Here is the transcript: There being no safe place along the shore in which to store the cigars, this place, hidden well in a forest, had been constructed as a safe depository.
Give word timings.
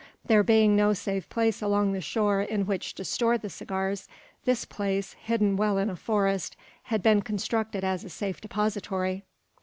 There 0.25 0.41
being 0.41 0.75
no 0.75 0.93
safe 0.93 1.29
place 1.29 1.61
along 1.61 1.91
the 1.91 2.01
shore 2.01 2.41
in 2.41 2.65
which 2.65 2.95
to 2.95 3.05
store 3.05 3.37
the 3.37 3.51
cigars, 3.51 4.07
this 4.45 4.65
place, 4.65 5.13
hidden 5.13 5.57
well 5.57 5.77
in 5.77 5.91
a 5.91 5.95
forest, 5.95 6.55
had 6.85 7.03
been 7.03 7.21
constructed 7.21 7.83
as 7.83 8.03
a 8.03 8.09
safe 8.09 8.41
depository. 8.41 9.25